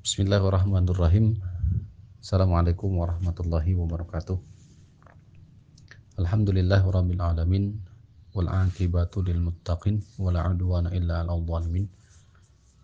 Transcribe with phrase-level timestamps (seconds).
[0.00, 1.36] Bismillahirrahmanirrahim.
[2.24, 4.40] Assalamualaikum warahmatullahi wabarakatuh.
[6.16, 7.76] Alhamdulillahirabbil alamin
[8.32, 11.84] wal aqibatu lil muttaqin wala udwana illa 'alal zalimin.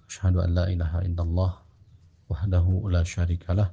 [0.04, 1.52] Asyhadu an la ilaha illallah
[2.28, 3.72] wahdahu la syarikalah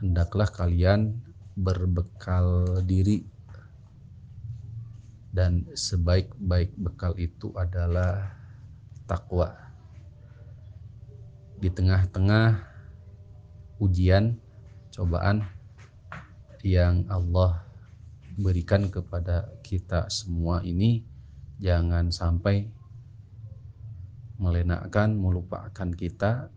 [0.00, 1.16] Hendaklah kalian
[1.56, 3.24] berbekal diri.
[5.32, 8.36] Dan sebaik-baik bekal itu adalah
[9.08, 9.56] takwa
[11.62, 12.58] di tengah-tengah
[13.78, 14.34] ujian,
[14.92, 15.46] cobaan
[16.66, 17.62] yang Allah
[18.36, 21.04] berikan kepada kita semua ini
[21.60, 22.68] jangan sampai
[24.40, 26.50] melenakkan, melupakan kita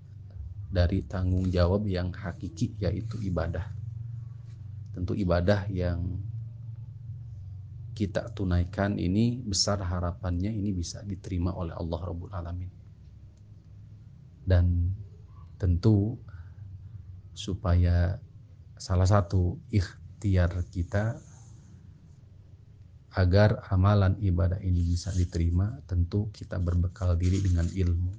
[0.71, 3.69] dari tanggung jawab yang hakiki yaitu ibadah.
[4.95, 6.19] Tentu ibadah yang
[7.95, 12.85] kita tunaikan ini besar harapannya ini bisa diterima oleh Allah Rabbul Alamin
[14.45, 14.93] dan
[15.57, 16.15] tentu
[17.33, 18.21] supaya
[18.77, 21.17] salah satu ikhtiar kita
[23.15, 28.11] agar amalan ibadah ini bisa diterima tentu kita berbekal diri dengan ilmu.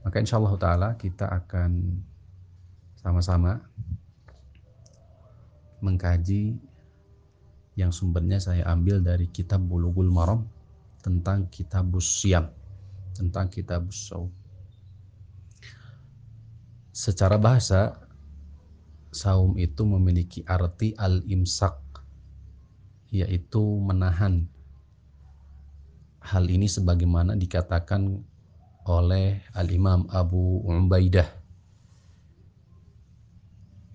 [0.00, 2.00] Maka insya Allah ta'ala kita akan
[2.96, 3.60] sama-sama
[5.84, 6.56] mengkaji
[7.76, 10.48] yang sumbernya saya ambil dari kitab Bulughul Maram
[11.04, 12.48] tentang kitab Siam
[13.12, 14.32] tentang kitab Saum.
[16.96, 17.92] Secara bahasa
[19.12, 21.85] saum itu memiliki arti al-imsak
[23.10, 24.46] yaitu menahan
[26.20, 28.18] hal ini sebagaimana dikatakan
[28.86, 31.46] oleh al-imam Abu Ubaidah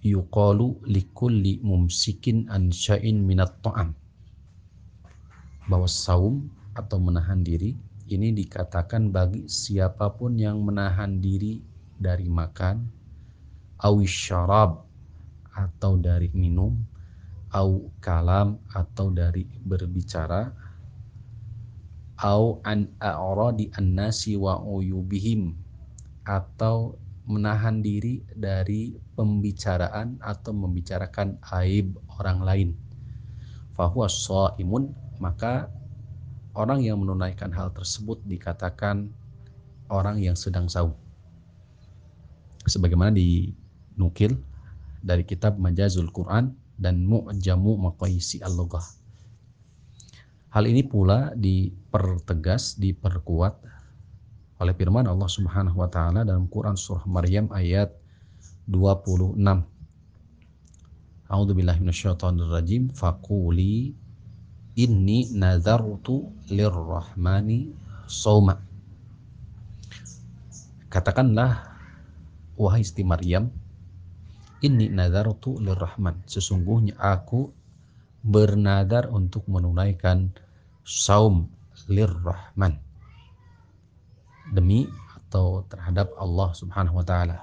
[0.02, 3.94] yuqalu likulli mumsikin an sya'in minat ta'am.
[5.70, 7.78] Bahwa saum atau menahan diri
[8.10, 11.62] ini dikatakan bagi siapa pun yang menahan diri
[12.02, 12.84] dari makan,
[13.86, 14.34] awis
[15.54, 16.76] atau dari minum,
[17.52, 20.52] au kalam atau dari berbicara,
[22.24, 25.56] au an a'radi annasi wa uyubihim
[26.24, 26.96] atau
[27.28, 32.70] menahan diri dari pembicaraan atau membicarakan aib orang lain.
[33.76, 34.08] Fahuwa
[34.60, 34.92] imun
[35.22, 35.72] maka
[36.58, 39.08] orang yang menunaikan hal tersebut dikatakan
[39.88, 40.92] orang yang sedang saum
[42.66, 44.38] sebagaimana dinukil
[45.02, 48.82] dari kitab Majazul Quran dan Mu'jamu Maqaisi Al-Lughah.
[50.52, 53.54] Hal ini pula dipertegas, diperkuat
[54.58, 57.94] oleh firman Allah Subhanahu wa taala dalam Quran surah Maryam ayat
[58.66, 59.38] 26.
[61.32, 62.92] A'udzu billahi minasyaitonir rajim.
[62.92, 63.96] Faquli
[64.76, 67.72] inni nazartu lirrahmani
[68.12, 68.60] sauma.
[70.92, 71.72] Katakanlah
[72.60, 73.48] wahai isti Maryam
[74.62, 77.50] ini nadartu lirrahman sesungguhnya aku
[78.22, 80.30] bernadar untuk menunaikan
[80.86, 81.50] saum
[81.90, 82.78] lirrahman
[84.54, 84.86] demi
[85.18, 87.40] atau terhadap Allah Subhanahu wa taala.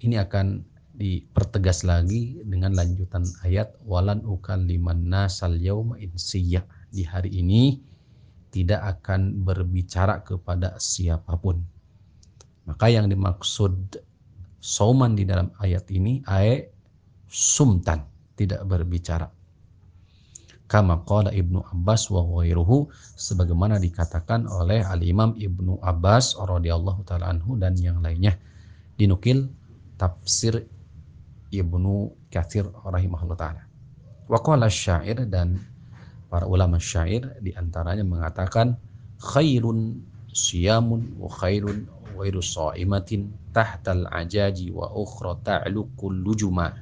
[0.00, 0.64] Ini akan
[0.96, 6.64] dipertegas lagi dengan lanjutan ayat walan ukalliman nasal yauma insiyya.
[6.90, 7.78] Di hari ini
[8.50, 11.62] tidak akan berbicara kepada siapa pun.
[12.66, 14.00] Maka yang dimaksud
[14.60, 16.68] soman di dalam ayat ini ae
[17.26, 18.04] sumtan,
[18.36, 19.28] tidak berbicara.
[20.70, 22.86] kama qala Ibnu Abbas wa ghairuhu
[23.18, 28.38] sebagaimana dikatakan oleh Al Imam Ibnu Abbas radhiyallahu taala anhu dan yang lainnya
[28.94, 29.50] dinukil
[29.98, 30.62] tafsir
[31.50, 33.62] Ibnu Katsir rahimahullah taala.
[34.30, 35.58] Wa qala syair dan
[36.30, 38.78] para ulama syair di antaranya mengatakan
[39.18, 39.98] khairun
[40.30, 41.90] siyamun wa khairun
[42.20, 46.76] ghairu sha'imatin tahtal ajaji wa ukhra ta'lu kullu juma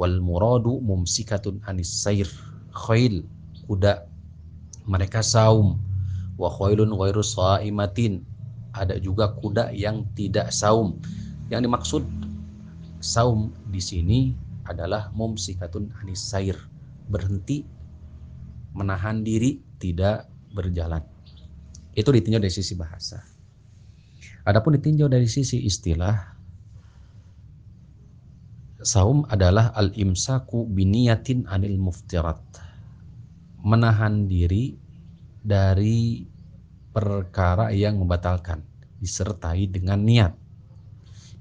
[0.00, 2.28] wal muradu mumsikatun anis sair
[2.72, 3.20] khail
[3.68, 4.08] kuda
[4.88, 5.76] mereka saum.
[6.36, 8.20] wa khailun ghairu shaimatin
[8.76, 11.00] ada juga kuda yang tidak saum.
[11.48, 12.02] Yang dimaksud
[13.00, 14.20] saum di sini
[14.68, 16.60] adalah mumsikatun anis sair.
[17.08, 17.64] Berhenti
[18.76, 21.00] menahan diri tidak berjalan.
[21.96, 23.35] Itu ditinjau dari sisi bahasa
[24.46, 26.36] adapun ditinjau dari sisi istilah
[28.86, 32.38] saum adalah al-imsaku biniyatin anil muftirat.
[33.66, 34.78] Menahan diri
[35.42, 36.22] dari
[36.94, 38.62] perkara yang membatalkan
[39.02, 40.32] disertai dengan niat.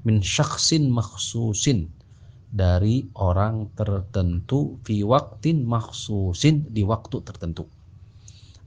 [0.10, 1.86] Min syaksin maksusin
[2.50, 7.70] dari orang tertentu fi waktin maksusin di waktu tertentu.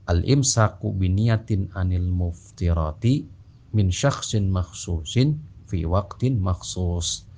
[0.07, 3.38] Al imsaku biniyatin anil muftirati
[3.75, 5.37] min syaksin maksusin
[5.69, 7.29] fi waktin maksus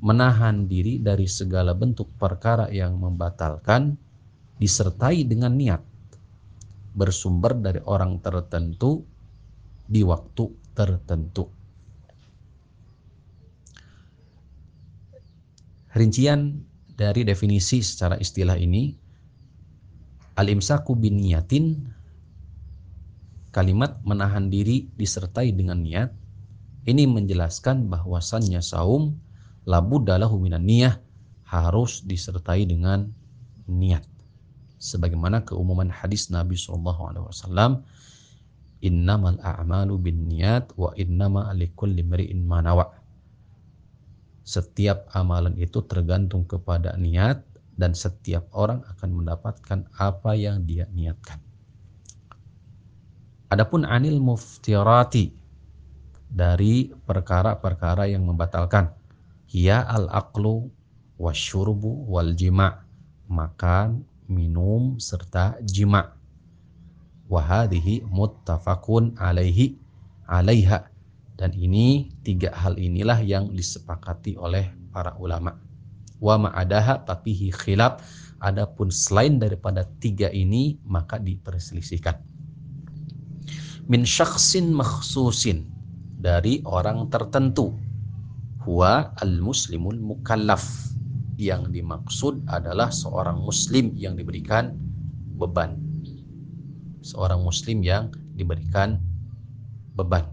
[0.00, 4.00] menahan diri dari segala bentuk perkara yang membatalkan
[4.56, 5.82] disertai dengan niat
[6.96, 9.04] bersumber dari orang tertentu
[9.84, 11.44] di waktu tertentu.
[15.90, 16.62] Rincian
[16.94, 18.94] dari definisi secara istilah ini
[20.38, 21.76] al-imsaku bin niyatin
[23.50, 26.10] kalimat menahan diri disertai dengan niat.
[26.86, 29.18] Ini menjelaskan bahwasannya saum
[29.68, 30.96] labu dalahu minan niyah
[31.44, 33.10] harus disertai dengan
[33.68, 34.06] niat.
[34.80, 37.84] Sebagaimana keumuman hadis Nabi Shallallahu Alaihi Wasallam
[38.80, 42.96] innamal a'malu bin niat wa innama likulli mri'in manawa
[44.40, 47.44] setiap amalan itu tergantung kepada niat
[47.76, 51.38] dan setiap orang akan mendapatkan apa yang dia niatkan
[53.50, 55.34] adapun anil muftirati
[56.30, 58.94] dari perkara-perkara yang membatalkan
[59.50, 60.70] ya al aqlu
[61.18, 62.86] wasyurbu wal jima'
[63.30, 66.14] makan minum serta jima.
[67.30, 69.78] Wahadihi muttafaqun alaihi
[70.26, 70.86] alaiha.
[71.38, 75.56] Dan ini tiga hal inilah yang disepakati oleh para ulama.
[76.22, 78.02] Wa ma'adaha tapi khilaf.
[78.40, 82.29] Adapun selain daripada tiga ini maka diperselisihkan.
[83.86, 85.64] Min syaksin makhsusin
[86.20, 87.72] dari orang tertentu.
[88.60, 90.92] Huwa al-muslimul mukallaf
[91.40, 94.76] yang dimaksud adalah seorang muslim yang diberikan
[95.40, 95.80] beban.
[97.00, 99.00] Seorang muslim yang diberikan
[99.96, 100.28] beban.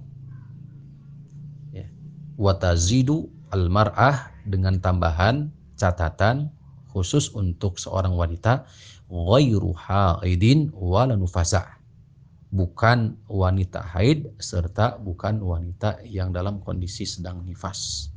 [1.71, 1.87] Ya.
[2.35, 6.51] Watazidu almar'ah dengan tambahan catatan
[6.91, 8.67] khusus untuk seorang wanita
[9.07, 11.76] ghairu haidin wala nufasa.
[12.47, 18.13] Bukan wanita haid serta bukan wanita yang dalam kondisi sedang nifas.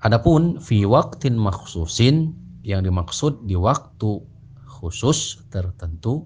[0.00, 2.32] Adapun fi waktin maksusin
[2.64, 4.24] yang dimaksud di waktu
[4.64, 6.24] khusus tertentu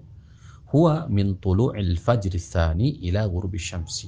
[0.71, 4.07] huwa min tulu'il fajri tsani ila ghurubi syamsi.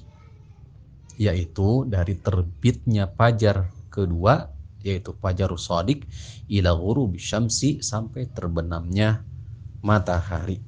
[1.20, 4.48] Yaitu dari terbitnya fajar kedua
[4.88, 6.08] yaitu fajar shadiq
[6.48, 9.20] ila ghurubi syamsi sampai terbenamnya
[9.84, 10.64] matahari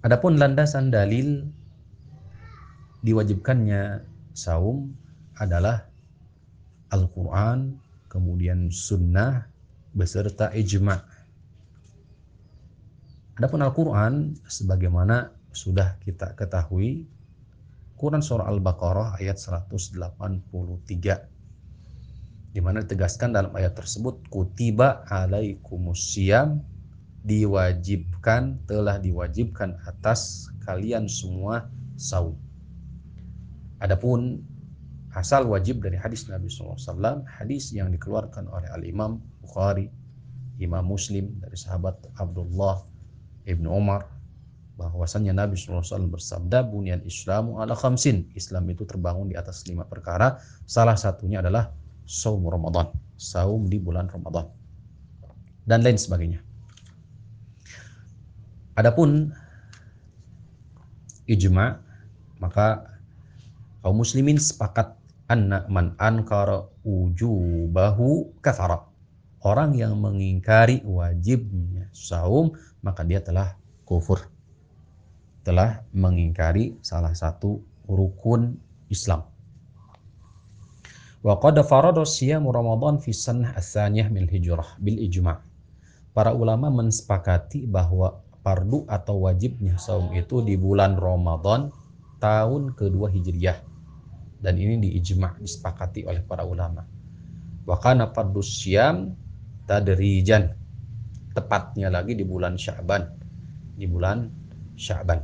[0.00, 1.44] Adapun landasan dalil
[3.04, 4.00] diwajibkannya
[4.32, 4.96] saum
[5.36, 5.84] adalah
[6.88, 7.76] Al-Quran,
[8.08, 9.44] kemudian Sunnah,
[9.92, 11.04] beserta ijma.
[13.36, 17.04] Adapun Al-Quran, sebagaimana sudah kita ketahui,
[18.00, 20.00] Quran Surah Al-Baqarah ayat 183
[22.50, 26.64] di mana ditegaskan dalam ayat tersebut kutiba alaikumusiyam
[27.24, 31.68] diwajibkan telah diwajibkan atas kalian semua
[32.00, 32.36] saum.
[33.80, 34.40] Adapun
[35.16, 39.90] asal wajib dari hadis Nabi SAW hadis yang dikeluarkan oleh Al-Imam Bukhari
[40.60, 42.84] Imam Muslim dari sahabat Abdullah
[43.48, 44.04] Ibn Umar
[44.76, 48.28] bahwasannya Nabi SAW bersabda bunyan islamu ala khamsin.
[48.36, 50.40] Islam itu terbangun di atas lima perkara.
[50.68, 51.72] Salah satunya adalah
[52.10, 54.48] saum Ramadan saum di bulan Ramadan
[55.68, 56.40] dan lain sebagainya
[58.80, 59.30] adapun
[61.28, 61.78] ijma
[62.40, 62.88] maka
[63.84, 64.96] kaum muslimin sepakat
[65.30, 68.88] anna man ankara ujubahu kafara.
[69.40, 72.52] Orang yang mengingkari wajibnya saum
[72.84, 73.56] maka dia telah
[73.88, 74.28] kufur.
[75.46, 78.60] Telah mengingkari salah satu rukun
[78.92, 79.24] Islam.
[81.24, 85.40] Wa qad farada siyam ramadan fi sanah ats-tsaniyah min hijrah bil ijma'
[86.12, 91.68] para ulama mensepakati bahwa fardu atau wajibnya saum itu di bulan Ramadan
[92.20, 93.58] tahun kedua Hijriyah
[94.40, 96.84] dan ini diijma disepakati oleh para ulama.
[97.68, 99.12] Wa kana fardu syam
[99.68, 100.56] tadrijan
[101.36, 103.02] tepatnya lagi di bulan Sya'ban
[103.76, 104.26] di bulan
[104.74, 105.20] Sya'ban.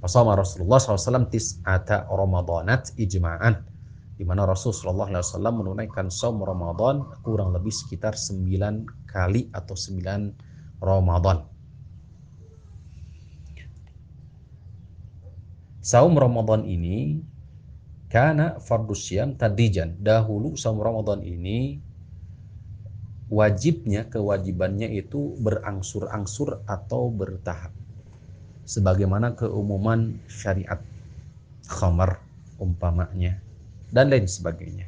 [0.00, 3.68] Pasama Rasulullah SAW tis'ata Ramadanat ijma'an
[4.16, 11.59] di mana Rasulullah SAW menunaikan saum Ramadan kurang lebih sekitar 9 kali atau 9 Ramadan.
[15.90, 17.18] Saum Ramadan ini
[18.06, 19.98] karena fardu syam tadijan.
[19.98, 21.82] Dahulu saum Ramadan ini
[23.26, 27.74] wajibnya kewajibannya itu berangsur-angsur atau bertahap.
[28.70, 30.78] Sebagaimana keumuman syariat
[31.66, 32.22] khamar
[32.62, 33.42] umpamanya
[33.90, 34.86] dan lain sebagainya.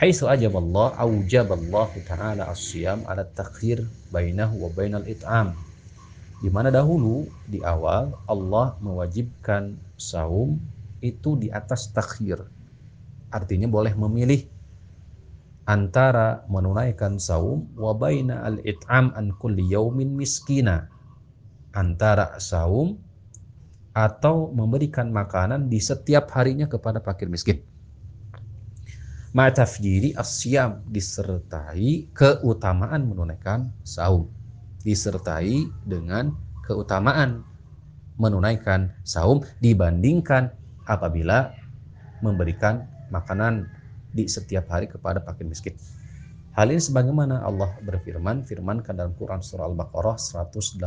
[0.00, 5.52] Haitsu ajaballah aujaballahu ta'ala as-siyam ala takhir bainahu wa bainal it'am
[6.40, 10.56] di mana dahulu di awal Allah mewajibkan saum
[11.04, 12.40] itu di atas takhir.
[13.28, 14.48] Artinya boleh memilih
[15.68, 20.88] antara menunaikan saum wa baina al-it'am an kulli yaumin miskina.
[21.76, 22.96] Antara saum
[23.92, 27.60] atau memberikan makanan di setiap harinya kepada fakir miskin.
[29.30, 34.39] Ma'tafjiri asyam disertai keutamaan menunaikan saum
[34.82, 36.32] disertai dengan
[36.64, 37.44] keutamaan
[38.20, 40.52] menunaikan saum dibandingkan
[40.84, 41.56] apabila
[42.20, 43.66] memberikan makanan
[44.12, 45.74] di setiap hari kepada fakir miskin.
[46.54, 50.82] Hal ini sebagaimana Allah berfirman, firmankan dalam Quran surah Al-Baqarah 184.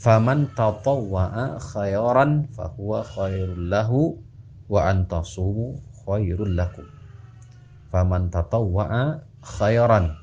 [0.00, 4.16] Faman tatawwa'a khairan fahuwa khairul lahu
[4.72, 5.76] wa antasumu
[6.08, 6.88] khairul lakum.
[7.92, 10.16] Faman tatawwa'a khairan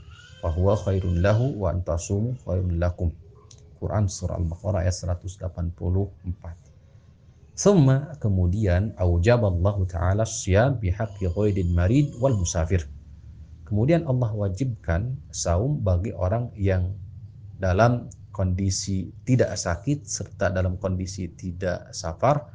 [0.47, 3.11] fahuwa khairun lahu wa antasumu khairun lakum.
[3.83, 5.43] Quran surah Al-Baqarah ayat 184.
[7.59, 12.87] Thumma kemudian aujaballahu ta'ala siyam bihaqqi ghaidin marid wal musafir.
[13.67, 16.95] Kemudian Allah wajibkan saum bagi orang yang
[17.59, 22.47] dalam kondisi tidak sakit serta dalam kondisi tidak safar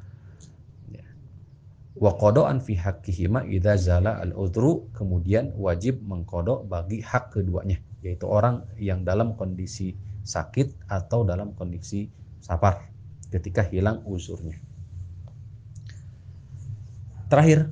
[1.93, 8.25] wa qada'an fi haqqihima idza zala al udhru kemudian wajib mengkodok bagi hak keduanya yaitu
[8.27, 9.95] orang yang dalam kondisi
[10.25, 12.11] sakit atau dalam kondisi
[12.43, 12.91] safar
[13.31, 14.59] ketika hilang uzurnya.
[17.31, 17.71] Terakhir,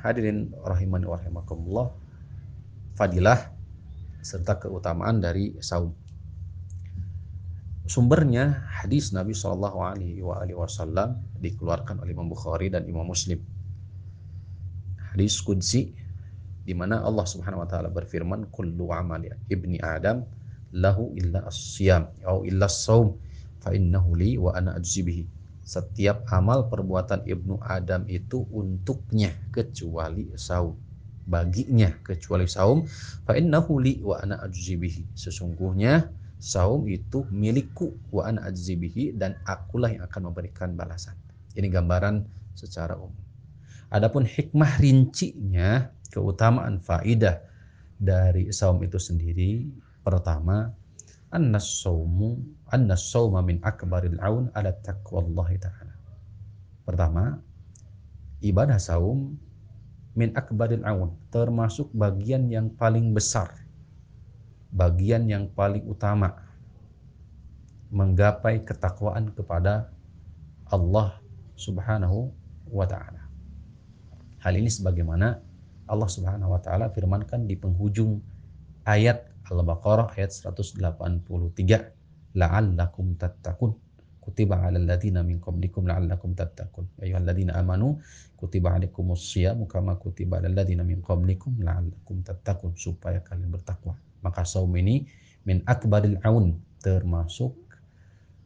[0.00, 1.86] hadirin rahimani wa rahimakumullah,
[2.96, 3.52] fadilah
[4.24, 5.92] serta keutamaan dari saum.
[7.84, 13.42] Sumbernya hadis Nabi Shallallahu Alaihi Wasallam dikeluarkan oleh Imam Bukhari dan Imam Muslim
[15.12, 15.92] hadis qudsi
[16.62, 20.24] di mana Allah Subhanahu wa taala berfirman kullu amali ibni adam
[20.72, 23.18] lahu illa as-siyam atau illa as-saum
[23.60, 25.28] fa innahu li wa ana ajzibihi
[25.62, 30.74] setiap amal perbuatan ibnu adam itu untuknya kecuali saum
[31.28, 32.82] baginya kecuali saum
[33.28, 36.10] fa innahu li wa ana ajzibihi sesungguhnya
[36.42, 41.14] saum itu milikku wa ana ajzibihi dan akulah yang akan memberikan balasan.
[41.54, 42.26] Ini gambaran
[42.58, 43.14] secara umum
[43.92, 47.44] Adapun hikmah rincinya, keutamaan faidah
[48.00, 49.68] dari saum itu sendiri,
[50.00, 50.72] pertama,
[51.32, 52.40] annas saumu
[52.72, 55.94] annas sauma min akbaril aun ala taqwallahi ta'ala.
[56.88, 57.40] Pertama,
[58.40, 59.36] ibadah saum
[60.16, 63.52] min akbaril aun, termasuk bagian yang paling besar,
[64.72, 66.36] bagian yang paling utama
[67.92, 69.92] menggapai ketakwaan kepada
[70.68, 71.20] Allah
[71.60, 72.32] Subhanahu
[72.72, 73.21] wa taala.
[74.42, 75.38] Hal ini sebagaimana
[75.86, 78.18] Allah Subhanahu wa taala firmankan di penghujung
[78.82, 80.82] ayat Al-Baqarah ayat 183
[82.34, 83.70] la'allakum tattaqun.
[84.18, 86.90] Kutiba 'alal ladzina min qablikum la'allakum tattaqun.
[87.02, 88.02] Ayyuhalladzina amanu
[88.34, 92.74] kutiba 'alaikumus shiyam kama kutiba 'alal ladzina min qablikum la'allakum tattaqun.
[92.74, 93.94] Supaya kalian bertakwa.
[94.26, 95.06] Maka saum ini
[95.46, 97.54] min akbaril aun termasuk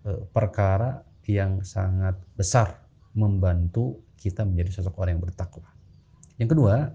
[0.05, 2.85] uh, perkara yang sangat besar
[3.17, 5.76] membantu kita menjadi sosok orang yang bertakwa
[6.37, 6.93] yang kedua,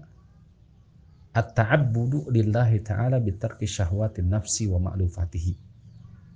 [1.32, 5.56] at-ta'abbudu lillahi ta'ala bitarki syahwatin nafsi wa ma'lufatihi.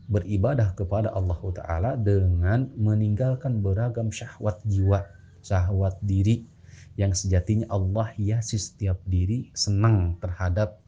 [0.06, 5.02] Beribadah kepada Allah Ta'ala dengan meninggalkan beragam syahwat jiwa,
[5.42, 6.46] syahwat diri
[6.94, 10.78] yang sejatinya Allah hiasi setiap diri senang terhadap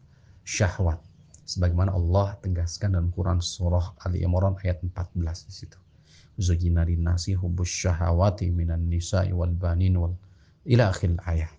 [0.47, 1.03] syahwat
[1.49, 5.79] sebagaimana Allah tegaskan dalam Quran surah Ali Imran ayat 14 di situ.
[6.39, 10.15] Zujina nasi hubus syahawati minan nisa'i wal banin wal
[10.69, 11.58] ila akhir ayat.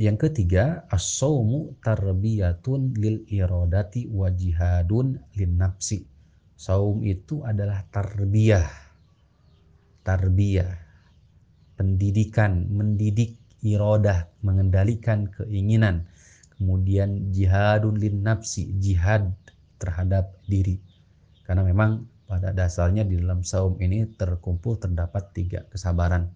[0.00, 6.04] Yang ketiga, as-saumu tarbiyatun lil iradati wa jihadun lin nafsi.
[6.56, 8.68] Saum itu adalah tarbiyah.
[10.06, 10.72] Tarbiyah.
[11.76, 16.06] Pendidikan, mendidik iradah, mengendalikan keinginan
[16.62, 19.34] kemudian jihadun lin nafsi jihad
[19.82, 20.78] terhadap diri
[21.42, 26.30] karena memang pada dasarnya di dalam saum ini terkumpul terdapat tiga kesabaran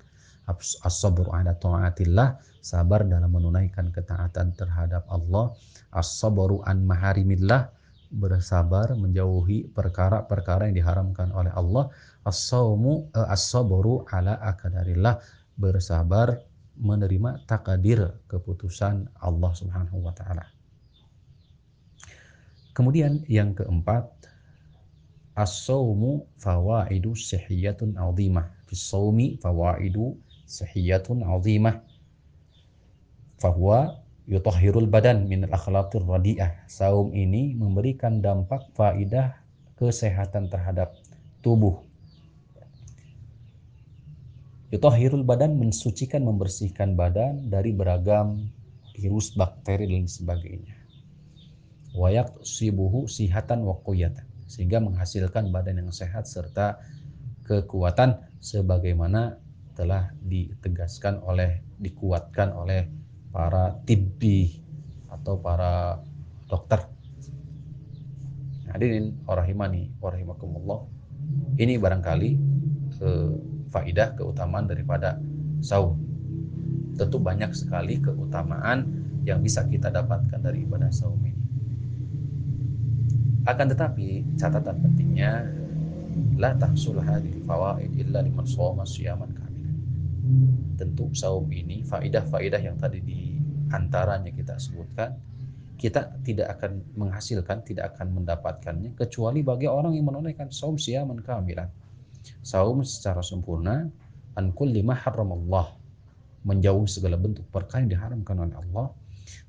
[0.49, 2.39] as-sabru ala taatillah.
[2.63, 5.55] Sabar dalam menunaikan ketaatan terhadap Allah.
[5.95, 7.71] As-sabru an maharimillah.
[8.07, 11.91] Bersabar menjauhi perkara-perkara yang diharamkan oleh Allah.
[12.23, 15.19] As-saumu eh, as-sabru ala akadarillah
[15.59, 16.39] bersabar
[16.77, 20.45] menerima takadir keputusan Allah Subhanahu wa taala.
[22.77, 24.05] Kemudian yang keempat,
[25.33, 28.53] as-saumu fawaidu sihiyatun 'azimah.
[28.69, 31.83] Fi saumi fawaidu sihiyatun 'azimah.
[33.37, 36.65] Fahuwa yutahhirul badan min al-akhlaqir radi'ah.
[36.71, 39.37] Saum ini memberikan dampak faidah
[39.77, 40.97] kesehatan terhadap
[41.45, 41.87] tubuh
[44.75, 48.51] Yutahhirul badan mensucikan membersihkan badan dari beragam
[48.99, 50.75] virus, bakteri dan sebagainya.
[51.95, 53.79] Wayak sibuhu sihatan wa
[54.51, 56.83] sehingga menghasilkan badan yang sehat serta
[57.47, 59.39] kekuatan sebagaimana
[59.77, 62.89] telah ditegaskan oleh dikuatkan oleh
[63.29, 64.57] para tibbi
[65.13, 66.01] atau para
[66.49, 66.81] dokter.
[68.73, 70.89] Hadirin warahimani warahimakumullah.
[71.61, 72.31] Ini barangkali
[73.05, 73.33] eh,
[73.69, 75.21] faidah keutamaan daripada
[75.61, 76.01] saum.
[76.97, 78.89] Tentu banyak sekali keutamaan
[79.29, 81.45] yang bisa kita dapatkan dari ibadah saum ini.
[83.45, 85.45] Akan tetapi catatan pentingnya
[86.41, 89.46] la tahsul hadhihi fawaid illa liman shoma siyaman.
[90.77, 93.21] Tentu saum ini faidah-faidah yang tadi di
[93.73, 95.17] antaranya kita sebutkan
[95.77, 101.69] kita tidak akan menghasilkan, tidak akan mendapatkannya kecuali bagi orang yang menunaikan saum siyaman kamilan.
[102.41, 103.87] Saum secara sempurna
[104.35, 105.67] an kulli ma Allah
[106.49, 108.87] menjauhi segala bentuk perkara yang diharamkan oleh Allah.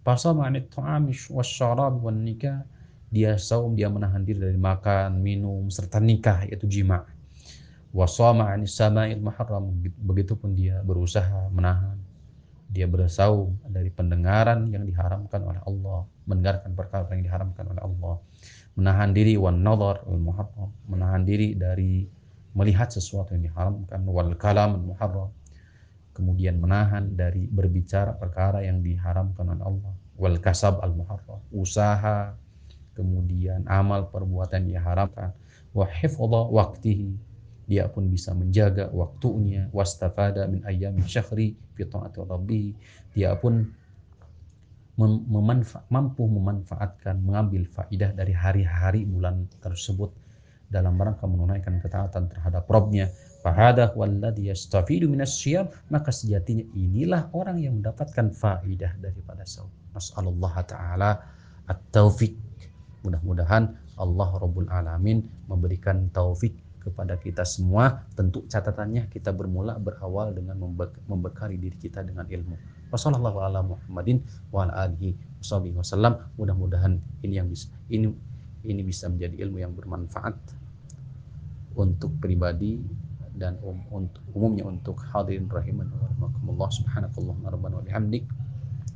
[0.04, 2.66] Fasama anit ta'ami wasyarab wan nikah
[3.08, 7.08] dia saum dia menahan diri dari makan minum serta nikah yaitu jima
[7.98, 8.78] wasama anis
[9.98, 11.98] begitupun dia berusaha menahan.
[12.70, 18.16] Dia bersaum dari pendengaran yang diharamkan oleh Allah mendengarkan perkara yang diharamkan oleh Allah.
[18.78, 20.70] Menahan diri wan muharram.
[20.86, 22.06] Menahan diri dari
[22.54, 24.04] melihat sesuatu yang diharamkan.
[24.06, 25.34] Wal kalam muharram.
[26.14, 29.94] Kemudian menahan dari berbicara perkara yang diharamkan oleh Allah.
[30.20, 31.42] Wal kasab al muharram.
[31.50, 32.36] Usaha
[32.94, 35.32] kemudian amal perbuatan yang diharamkan.
[35.72, 37.27] Wa hifdha waqtihi
[37.68, 42.72] dia pun bisa menjaga waktunya wastafada min ayyamin syahri fi taati rabbih
[43.12, 43.68] dia pun
[44.98, 50.10] memanfa mampu memanfaatkan mengambil faidah dari hari-hari bulan tersebut
[50.68, 53.08] dalam rangka menunaikan ketaatan terhadap Robnya.
[53.40, 55.72] Fahada walladhi yastafidu minas siyam.
[55.88, 59.72] Maka sejatinya inilah orang yang mendapatkan faidah daripada saum.
[59.96, 61.12] Nas'alullah ta'ala
[61.72, 62.36] at-taufiq.
[63.08, 66.54] Mudah-mudahan Allah Rabbul Alamin memberikan taufik
[66.88, 68.08] kepada kita semua.
[68.16, 70.56] Tentu catatannya kita bermula berawal dengan
[71.04, 72.56] membekali diri kita dengan ilmu.
[72.88, 73.76] Wassalamualaikum
[76.40, 76.94] Mudah-mudahan
[77.28, 78.08] ini yang bisa ini
[78.64, 80.36] ini bisa menjadi ilmu yang bermanfaat
[81.76, 82.80] untuk pribadi
[83.38, 86.70] dan um, untuk umumnya untuk hadirin rahiman wa rahimakumullah.
[86.74, 88.26] Subhanakallahumma rabbana wa bihamdik.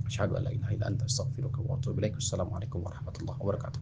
[0.09, 2.17] Asyhadu an la ilaha illa anta astaghfiruka wa atubu ilaik.
[2.17, 3.81] Warahmatullahi wabarakatuh